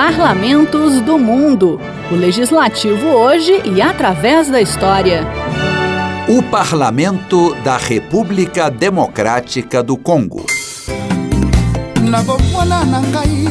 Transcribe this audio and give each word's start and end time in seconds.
Parlamentos 0.00 1.02
do 1.02 1.18
Mundo. 1.18 1.78
O 2.10 2.14
legislativo 2.14 3.08
hoje 3.08 3.60
e 3.66 3.82
através 3.82 4.48
da 4.48 4.58
história. 4.58 5.26
O 6.26 6.42
Parlamento 6.42 7.54
da 7.62 7.76
República 7.76 8.70
Democrática 8.70 9.82
do 9.82 9.98
Congo. 9.98 10.46
na 12.00 12.22
bomwana 12.22 12.82
na 12.86 13.02
ngai 13.02 13.44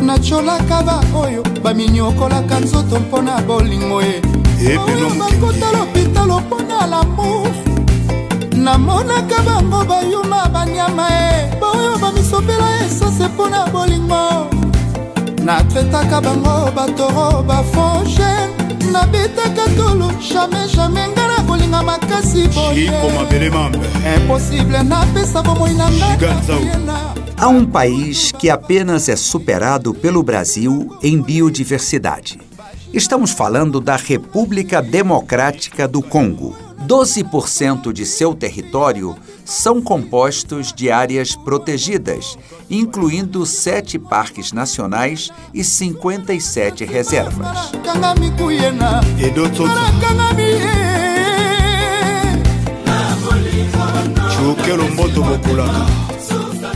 natyolaka 0.00 0.80
baoyo 0.82 1.42
baminyokolaka 1.60 2.60
nzoto 2.60 3.00
mpo 3.00 3.22
na 3.22 3.40
bolingo 3.40 4.00
ye 4.00 4.22
oyo 4.78 5.10
bakota 5.18 5.72
lopitalo 5.74 6.40
mpo 6.40 6.62
na 6.62 6.86
lamour 6.86 7.50
namonaka 8.54 9.42
bango 9.42 9.84
bayuma 9.84 10.48
banyama 10.54 11.08
e 11.10 11.58
baoyo 11.60 11.98
bamisobela 11.98 12.68
esose 12.86 13.26
mpo 13.26 13.48
na 13.48 13.66
bolingo 13.66 14.55
natretaka 15.46 16.20
bango 16.20 16.70
batoro 16.74 17.42
bafonge 17.42 18.32
nabetaka 18.92 19.64
tolo 19.76 20.10
jamai 20.28 20.68
jamai 20.68 21.08
nga 21.10 21.26
na 21.28 21.42
kolinga 21.46 21.82
makasi 21.82 22.48
napesa 24.84 25.42
bomoi 25.42 25.74
na 25.74 25.88
ngai 25.90 26.18
Há 27.38 27.48
um 27.48 27.66
país 27.66 28.32
que 28.32 28.48
apenas 28.48 29.08
é 29.10 29.14
superado 29.14 29.92
pelo 29.92 30.22
Brasil 30.22 30.96
em 31.02 31.20
biodiversidade. 31.20 32.40
Estamos 32.94 33.30
falando 33.30 33.78
da 33.78 33.94
República 33.96 34.80
Democrática 34.80 35.86
do 35.86 36.00
Congo. 36.00 36.65
12% 36.86 37.92
de 37.92 38.06
seu 38.06 38.34
território 38.34 39.16
são 39.44 39.82
compostos 39.82 40.72
de 40.72 40.90
áreas 40.90 41.34
protegidas, 41.34 42.38
incluindo 42.70 43.44
sete 43.44 43.98
parques 43.98 44.52
nacionais 44.52 45.30
e 45.52 45.64
57 45.64 46.84
reservas. 46.84 47.72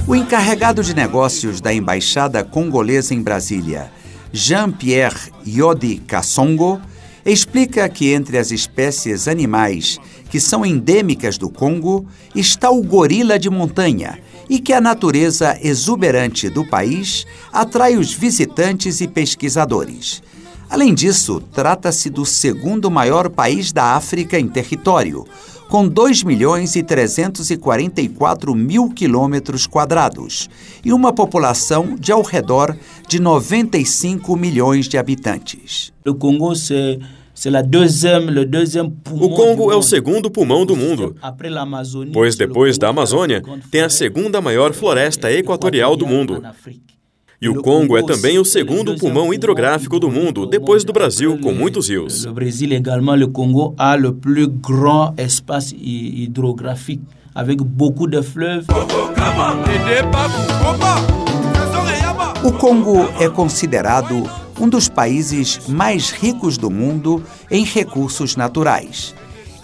O 0.07 0.17
encarregado 0.17 0.83
de 0.83 0.95
negócios 0.95 1.61
da 1.61 1.73
Embaixada 1.73 2.43
Congolesa 2.43 3.15
em 3.15 3.23
Brasília, 3.23 3.93
Jean-Pierre 4.33 5.33
Yodi 5.47 5.99
Kassongo, 5.99 6.81
explica 7.33 7.89
que 7.89 8.13
entre 8.13 8.39
as 8.39 8.51
espécies 8.51 9.29
animais 9.29 9.99
que 10.31 10.41
são 10.41 10.65
endêmicas 10.65 11.37
do 11.37 11.51
Congo 11.51 12.07
está 12.35 12.71
o 12.71 12.83
gorila 12.83 13.39
de 13.39 13.51
montanha 13.51 14.19
e 14.49 14.59
que 14.59 14.73
a 14.73 14.81
natureza 14.81 15.59
exuberante 15.63 16.49
do 16.49 16.65
país 16.65 17.27
atrai 17.53 17.97
os 17.97 18.13
visitantes 18.13 19.01
e 19.01 19.09
pesquisadores. 19.09 20.23
Além 20.69 20.95
disso, 20.95 21.41
trata-se 21.53 22.09
do 22.09 22.25
segundo 22.25 22.91
maior 22.91 23.29
país 23.29 23.73
da 23.73 23.97
África 23.97 24.39
em 24.39 24.47
território, 24.47 25.25
com 25.69 25.87
2 25.87 26.25
milhões 26.25 26.75
e 26.75 26.83
344 26.83 28.55
mil 28.57 28.91
quilômetros 28.91 29.69
quadrados 29.69 30.51
e 30.85 30.93
uma 30.93 31.13
população 31.13 31.95
de 31.97 32.11
ao 32.11 32.23
redor 32.23 32.77
de 33.09 33.21
95 33.21 34.37
milhões 34.37 34.89
de 34.89 34.99
habitantes. 34.99 35.93
O 36.05 36.13
Congo 36.13 36.55
o 39.11 39.31
Congo 39.31 39.73
é 39.73 39.77
o 39.77 39.83
segundo 39.83 40.31
pulmão 40.31 40.67
do 40.67 40.77
mundo, 40.77 41.17
pois 42.13 42.37
depois 42.37 42.77
da 42.77 42.89
Amazônia 42.89 43.43
tem 43.71 43.81
a 43.81 43.89
segunda 43.89 44.41
maior 44.43 44.75
floresta 44.75 45.33
equatorial 45.33 45.97
do 45.97 46.07
mundo. 46.07 46.43
E 47.41 47.49
o 47.49 47.63
Congo 47.63 47.97
é 47.97 48.03
também 48.03 48.39
o 48.39 48.45
segundo 48.45 48.95
pulmão 48.99 49.33
hidrográfico 49.33 49.99
do 49.99 50.11
mundo, 50.11 50.45
depois 50.45 50.85
do 50.85 50.93
Brasil, 50.93 51.39
com 51.39 51.55
muitos 51.55 51.89
rios. 51.89 52.27
O 52.27 52.35
Brasil 52.35 52.71
également, 52.73 53.17
le 53.17 53.29
Congo 53.29 53.75
a 53.79 53.97
le 53.97 54.13
plus 54.13 54.47
grand 54.47 55.15
espace 55.17 55.75
hydrographique 55.75 57.01
avec 57.35 57.63
beaucoup 57.63 58.07
de 58.07 58.23
fleuves. 58.23 58.67
O 62.45 62.53
Congo 62.53 63.09
é 63.19 63.29
considerado 63.31 64.29
um 64.61 64.69
dos 64.69 64.89
países 64.89 65.59
mais 65.67 66.11
ricos 66.11 66.59
do 66.59 66.71
mundo 66.71 67.25
em 67.51 67.65
recursos 67.65 68.37
naturais. 68.37 69.15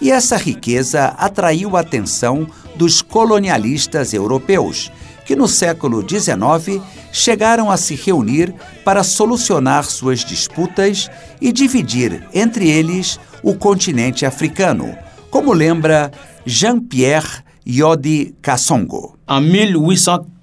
E 0.01 0.11
essa 0.11 0.35
riqueza 0.35 1.13
atraiu 1.17 1.77
a 1.77 1.81
atenção 1.81 2.47
dos 2.75 3.01
colonialistas 3.01 4.13
europeus, 4.13 4.91
que 5.25 5.35
no 5.35 5.47
século 5.47 6.03
XIX 6.07 6.81
chegaram 7.11 7.69
a 7.69 7.77
se 7.77 7.95
reunir 7.95 8.53
para 8.83 9.03
solucionar 9.03 9.85
suas 9.85 10.25
disputas 10.25 11.09
e 11.39 11.51
dividir 11.51 12.27
entre 12.33 12.69
eles 12.69 13.19
o 13.43 13.53
continente 13.55 14.25
africano, 14.25 14.95
como 15.29 15.53
lembra 15.53 16.11
Jean-Pierre 16.45 17.43
Yodi 17.67 18.35
Kassongo. 18.41 19.17
Em 19.29 20.36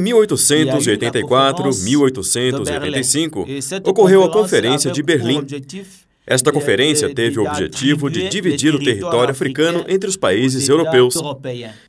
1884, 0.00 1.70
1885, 1.84 3.46
ocorreu 3.84 4.24
a 4.24 4.32
Conferência 4.32 4.90
de 4.90 5.00
Berlim. 5.00 5.46
Esta 6.26 6.52
conferência 6.52 7.14
teve 7.14 7.38
o 7.40 7.46
objetivo 7.46 8.10
de 8.10 8.28
dividir 8.28 8.74
o 8.74 8.78
território 8.78 9.30
africano 9.30 9.84
entre 9.88 10.10
os 10.10 10.16
países 10.16 10.68
europeus. 10.68 11.14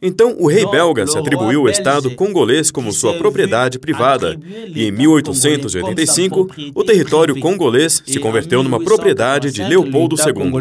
Então, 0.01 0.37
o 0.39 0.47
rei 0.47 0.65
belga 0.65 1.05
se 1.07 1.17
atribuiu 1.17 1.63
o 1.63 1.69
Estado 1.69 2.11
congolês 2.11 2.71
como 2.71 2.93
sua 2.93 3.15
propriedade 3.17 3.77
privada, 3.77 4.39
e 4.67 4.85
em 4.85 4.91
1885, 4.91 6.47
o 6.73 6.83
território 6.85 7.37
congolês 7.39 8.01
se 8.05 8.19
converteu 8.19 8.63
numa 8.63 8.79
propriedade 8.79 9.51
de 9.51 9.63
Leopoldo 9.63 10.15
II. 10.15 10.51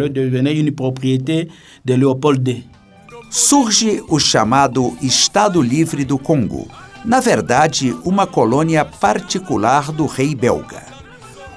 Surge 3.31 4.03
o 4.09 4.19
chamado 4.19 4.97
Estado 5.03 5.61
Livre 5.61 6.03
do 6.03 6.19
Congo, 6.19 6.67
na 7.05 7.21
verdade, 7.21 7.95
uma 8.03 8.27
colônia 8.27 8.87
particular 8.87 9.93
do 9.93 10.07
rei 10.07 10.35
belga. 10.35 10.83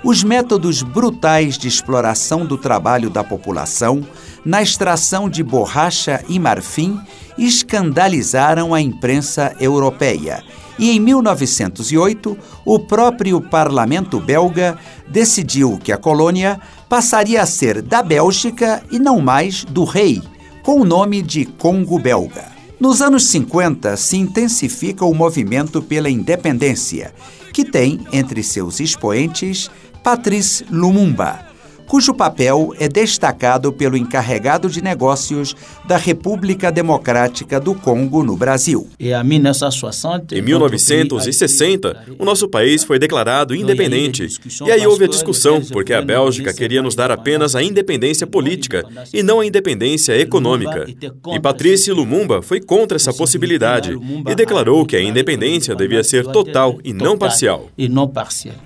Os 0.03 0.21
métodos 0.21 0.81
brutais 0.81 1.57
de 1.57 1.69
exploração 1.69 2.45
do 2.45 2.57
trabalho 2.57 3.09
da 3.09 3.23
população 3.23 4.05
na 4.43 4.61
extração 4.61 5.29
de 5.29 5.43
borracha 5.43 6.21
e 6.27 6.37
marfim 6.39 6.99
escandalizaram 7.37 8.73
a 8.73 8.81
imprensa 8.81 9.55
europeia. 9.59 10.43
E 10.77 10.91
em 10.91 10.99
1908, 10.99 12.37
o 12.65 12.79
próprio 12.79 13.39
parlamento 13.39 14.19
belga 14.19 14.77
decidiu 15.07 15.79
que 15.81 15.91
a 15.91 15.97
colônia 15.97 16.59
passaria 16.89 17.41
a 17.41 17.45
ser 17.45 17.81
da 17.81 18.03
Bélgica 18.03 18.83
e 18.91 18.99
não 18.99 19.21
mais 19.21 19.63
do 19.63 19.83
rei, 19.83 20.21
com 20.63 20.79
o 20.79 20.85
nome 20.85 21.21
de 21.21 21.45
Congo 21.45 21.99
Belga. 21.99 22.51
Nos 22.79 23.01
anos 23.01 23.27
50, 23.27 23.95
se 23.97 24.17
intensifica 24.17 25.05
o 25.05 25.13
movimento 25.13 25.81
pela 25.81 26.09
independência, 26.09 27.13
que 27.53 27.63
tem 27.63 27.99
entre 28.11 28.41
seus 28.41 28.79
expoentes 28.79 29.69
Patrice 30.03 30.65
Lumumba, 30.69 31.50
cujo 31.91 32.13
papel 32.13 32.73
é 32.79 32.87
destacado 32.87 33.73
pelo 33.73 33.97
encarregado 33.97 34.69
de 34.69 34.81
negócios 34.81 35.53
da 35.85 35.97
República 35.97 36.71
Democrática 36.71 37.59
do 37.59 37.75
Congo 37.75 38.23
no 38.23 38.37
Brasil. 38.37 38.87
Em 38.97 40.41
1960, 40.41 42.05
o 42.17 42.23
nosso 42.23 42.47
país 42.47 42.85
foi 42.85 42.97
declarado 42.97 43.53
independente. 43.53 44.25
E 44.65 44.71
aí 44.71 44.87
houve 44.87 45.03
a 45.03 45.07
discussão, 45.09 45.59
porque 45.65 45.91
a 45.91 46.01
Bélgica 46.01 46.53
queria 46.53 46.81
nos 46.81 46.95
dar 46.95 47.11
apenas 47.11 47.57
a 47.57 47.61
independência 47.61 48.25
política 48.25 48.85
e 49.13 49.21
não 49.21 49.41
a 49.41 49.45
independência 49.45 50.17
econômica. 50.17 50.87
E 51.33 51.39
Patrícia 51.41 51.93
Lumumba 51.93 52.41
foi 52.41 52.61
contra 52.61 52.95
essa 52.95 53.11
possibilidade 53.11 53.99
e 54.29 54.33
declarou 54.33 54.85
que 54.85 54.95
a 54.95 55.03
independência 55.03 55.75
devia 55.75 56.05
ser 56.05 56.25
total 56.27 56.79
e 56.85 56.93
não 56.93 57.17
parcial. 57.17 57.67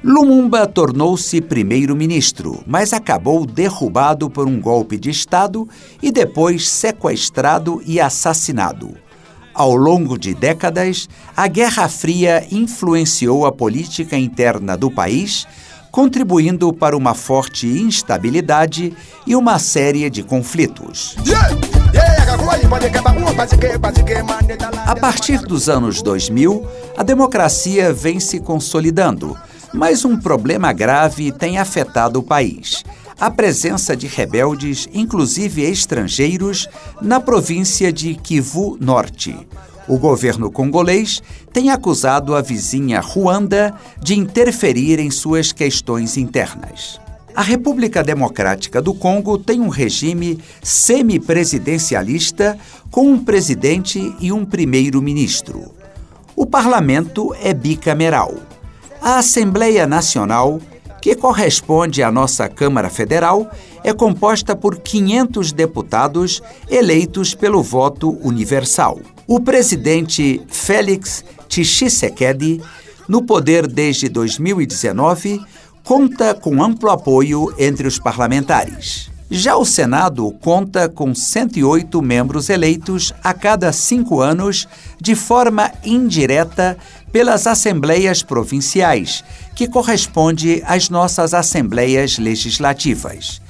Lumumba 0.04 0.68
tornou-se 0.68 1.42
primeiro-ministro, 1.42 2.64
mas 2.68 2.94
acabou 2.94 3.15
acabou 3.16 3.46
derrubado 3.46 4.30
por 4.30 4.46
um 4.46 4.60
golpe 4.60 4.98
de 4.98 5.10
Estado 5.10 5.68
e 6.04 6.12
depois 6.12 6.70
sequestrado 6.70 7.82
e 7.86 8.00
assassinado. 8.00 8.94
Ao 9.54 9.74
longo 9.74 10.18
de 10.18 10.34
décadas, 10.34 11.08
a 11.36 11.48
Guerra 11.48 11.88
Fria 11.88 12.46
influenciou 12.52 13.46
a 13.46 13.54
política 13.54 14.18
interna 14.18 14.76
do 14.76 14.92
país, 14.92 15.48
contribuindo 15.92 16.74
para 16.74 16.98
uma 16.98 17.14
forte 17.14 17.66
instabilidade 17.66 18.94
e 19.26 19.34
uma 19.34 19.58
série 19.60 20.10
de 20.10 20.22
conflitos. 20.22 21.16
A 24.86 24.96
partir 24.98 25.40
dos 25.40 25.70
anos 25.70 26.02
2000, 26.02 26.68
a 26.98 27.04
democracia 27.04 27.94
vem 27.94 28.20
se 28.20 28.42
consolidando, 28.42 29.38
mas 29.74 30.04
um 30.04 30.18
problema 30.18 30.74
grave 30.74 31.32
tem 31.32 31.58
afetado 31.58 32.20
o 32.20 32.24
país 32.24 32.84
a 33.20 33.30
presença 33.30 33.96
de 33.96 34.08
rebeldes, 34.08 34.88
inclusive 34.94 35.64
estrangeiros, 35.64 36.68
na 37.02 37.20
província 37.20 37.92
de 37.92 38.16
Kivu 38.16 38.78
Norte. 38.80 39.36
O 39.88 39.98
governo 39.98 40.52
congolês 40.52 41.22
tem 41.54 41.70
acusado 41.70 42.36
a 42.36 42.42
vizinha 42.42 43.00
Ruanda 43.00 43.74
de 44.02 44.18
interferir 44.18 45.00
em 45.00 45.12
suas 45.12 45.52
questões 45.52 46.18
internas. 46.18 47.00
A 47.36 47.42
República 47.42 48.02
Democrática 48.04 48.82
do 48.82 48.94
Congo 48.94 49.38
tem 49.38 49.60
um 49.60 49.68
regime 49.68 50.40
semipresidencialista 50.64 52.58
com 52.90 53.12
um 53.12 53.24
presidente 53.24 54.16
e 54.20 54.32
um 54.32 54.46
primeiro-ministro. 54.46 55.72
O 56.36 56.46
parlamento 56.46 57.36
é 57.42 57.54
bicameral. 57.54 58.34
A 59.02 59.20
Assembleia 59.20 59.86
Nacional, 59.86 60.60
que 61.06 61.16
corresponde 61.16 62.02
à 62.02 62.12
nossa 62.12 62.50
Câmara 62.50 62.90
Federal, 62.90 63.48
é 63.84 63.94
composta 63.94 64.56
por 64.56 64.80
500 64.80 65.52
deputados 65.52 66.42
eleitos 66.68 67.36
pelo 67.36 67.62
voto 67.62 68.18
universal. 68.24 69.00
O 69.28 69.40
presidente 69.40 70.42
Félix 70.48 71.24
Tshisekedi, 71.48 72.60
no 73.08 73.22
poder 73.22 73.68
desde 73.68 74.10
2019, 74.10 75.40
conta 75.84 76.34
com 76.34 76.64
amplo 76.64 76.90
apoio 76.90 77.54
entre 77.60 77.88
os 77.88 78.00
parlamentares. 78.00 79.12
Já 79.30 79.56
o 79.58 79.66
Senado 79.66 80.32
conta 80.42 80.88
com 80.90 81.14
108 81.14 82.02
membros 82.02 82.50
eleitos 82.50 83.14
a 83.24 83.32
cada 83.32 83.72
cinco 83.72 84.22
anos 84.22 84.68
de 85.00 85.14
forma 85.14 85.72
indireta 85.84 86.76
pelas 87.12 87.48
assembleias 87.48 88.22
provinciais, 88.22 89.24
que 89.56 89.68
corresponde 89.68 90.62
às 90.66 90.90
nossas 90.90 91.34
assembleias 91.34 92.18
legislativas. 92.18 93.42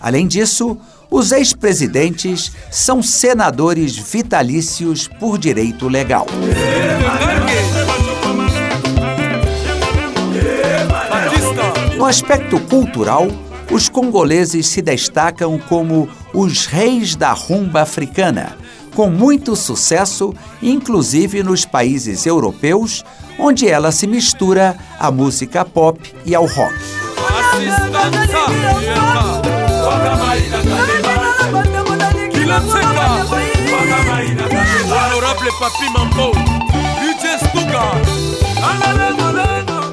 Além 0.00 0.26
disso, 0.26 0.78
os 1.10 1.30
ex-presidentes 1.30 2.50
são 2.70 3.02
senadores 3.02 3.96
vitalícios 3.96 5.06
por 5.06 5.36
direito 5.36 5.86
legal. 5.88 6.26
No 11.96 12.06
aspecto 12.06 12.58
cultural, 12.60 13.28
os 13.70 13.88
congoleses 13.88 14.66
se 14.68 14.80
destacam 14.80 15.58
como 15.58 16.08
os 16.32 16.64
reis 16.66 17.14
da 17.14 17.32
rumba 17.32 17.82
africana, 17.82 18.56
com 18.94 19.10
muito 19.10 19.54
sucesso, 19.54 20.34
inclusive 20.62 21.42
nos 21.42 21.64
países 21.64 22.24
europeus, 22.24 23.04
onde 23.40 23.66
ela 23.68 23.90
se 23.90 24.06
mistura 24.06 24.76
à 24.98 25.10
música 25.10 25.64
pop 25.64 25.98
e 26.26 26.34
ao 26.34 26.46
rock. 26.46 26.74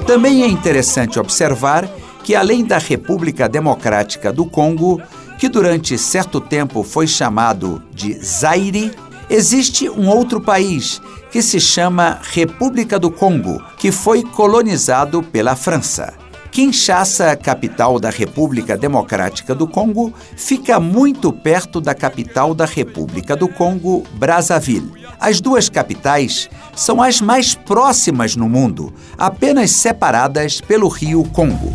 Também 0.06 0.42
é 0.42 0.46
interessante 0.46 1.18
observar 1.18 1.88
que, 2.22 2.34
além 2.34 2.64
da 2.64 2.78
República 2.78 3.48
Democrática 3.48 4.32
do 4.32 4.44
Congo, 4.44 5.00
que 5.38 5.48
durante 5.48 5.96
certo 5.96 6.40
tempo 6.40 6.82
foi 6.82 7.06
chamado 7.06 7.82
de 7.92 8.12
Zaire, 8.14 8.92
existe 9.28 9.88
um 9.88 10.08
outro 10.08 10.40
país 10.40 11.00
que 11.30 11.42
se 11.42 11.60
chama 11.60 12.18
República 12.22 12.98
do 12.98 13.10
Congo, 13.10 13.62
que 13.76 13.92
foi 13.92 14.22
colonizado 14.22 15.22
pela 15.22 15.54
França. 15.54 16.14
Kinshasa, 16.50 17.36
capital 17.36 18.00
da 18.00 18.10
República 18.10 18.76
Democrática 18.76 19.54
do 19.54 19.68
Congo, 19.68 20.12
fica 20.36 20.80
muito 20.80 21.32
perto 21.32 21.80
da 21.80 21.94
capital 21.94 22.54
da 22.54 22.64
República 22.64 23.36
do 23.36 23.46
Congo, 23.46 24.02
Brazzaville. 24.14 24.90
As 25.20 25.40
duas 25.40 25.68
capitais 25.68 26.48
são 26.74 27.02
as 27.02 27.20
mais 27.20 27.54
próximas 27.54 28.34
no 28.34 28.48
mundo, 28.48 28.92
apenas 29.16 29.70
separadas 29.72 30.60
pelo 30.60 30.88
rio 30.88 31.22
Congo. 31.32 31.72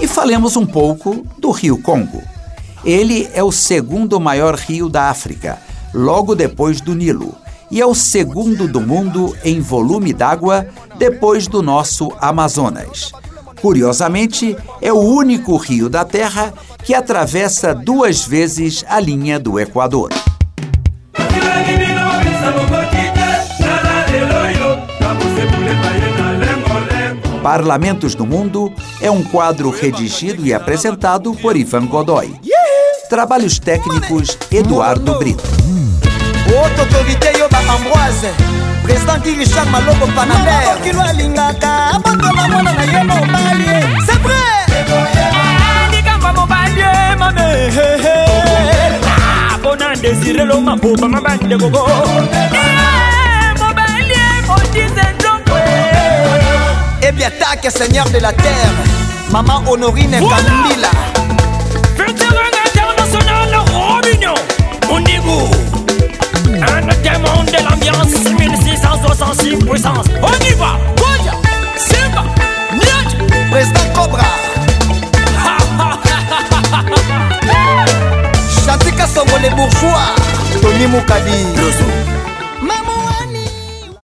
E 0.00 0.08
falemos 0.08 0.56
um 0.56 0.66
pouco 0.66 1.24
do 1.38 1.50
rio 1.50 1.80
Congo. 1.80 2.29
Ele 2.84 3.28
é 3.34 3.42
o 3.42 3.52
segundo 3.52 4.18
maior 4.18 4.54
rio 4.54 4.88
da 4.88 5.10
África, 5.10 5.58
logo 5.92 6.34
depois 6.34 6.80
do 6.80 6.94
Nilo 6.94 7.34
e 7.70 7.80
é 7.80 7.86
o 7.86 7.94
segundo 7.94 8.66
do 8.66 8.80
mundo 8.80 9.36
em 9.44 9.60
volume 9.60 10.12
d'água 10.12 10.66
depois 10.98 11.46
do 11.46 11.62
nosso 11.62 12.10
Amazonas. 12.20 13.12
Curiosamente, 13.62 14.56
é 14.80 14.92
o 14.92 14.98
único 14.98 15.56
rio 15.56 15.88
da 15.88 16.04
Terra 16.04 16.52
que 16.82 16.94
atravessa 16.94 17.74
duas 17.74 18.24
vezes 18.24 18.84
a 18.88 18.98
linha 18.98 19.38
do 19.38 19.60
Equador. 19.60 20.10
Parlamentos 27.42 28.14
do 28.14 28.26
Mundo 28.26 28.72
é 29.00 29.10
um 29.10 29.22
quadro 29.22 29.70
redigido 29.70 30.46
e 30.46 30.52
apresentado 30.52 31.34
por 31.34 31.56
Ivan 31.56 31.86
Godoy. 31.86 32.34
Trabalhos 33.10 33.60
técnicos 33.60 34.38
Eduardo 34.52 35.18
Brito. 35.18 35.42
haute 36.46 36.78
autorité 36.78 37.32
yo 37.40 37.48
baambroise 37.50 38.30
président 38.84 39.20
richard 39.36 39.68
maloko 39.70 40.06
panamerokilo 40.14 41.02
alingaka 41.02 41.86
abotoma 41.94 42.48
mwana 42.48 42.72
na 42.72 42.84
ye 42.84 43.02
mobali 43.04 43.66
c'est 44.06 44.20
vrai 44.22 44.62
likambo 45.90 46.28
mobali 46.40 46.82
mame 47.18 47.72
mpona 49.58 49.94
ndesire 49.96 50.44
lo 50.44 50.60
maboba 50.60 51.08
mabandekoko 51.08 51.88
mobali 53.58 54.20
modise 54.46 55.06
ndongo 55.18 55.58
ebiatake 57.00 57.70
seigneur 57.70 58.08
de 58.10 58.20
la 58.20 58.32
terre. 58.32 58.70
Mama 59.32 59.62
honorine 59.66 60.18
kambila 60.20 60.90
Vétéran 60.90 61.29
Monigo 65.00 65.50
Un 66.46 66.86
démon 67.02 67.44
de 67.44 67.64
l'ambiance 67.64 68.14
1666 68.38 69.56
puissance 69.64 70.09